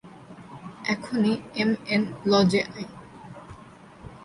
[0.85, 2.85] এখনই এমএন লজে আই।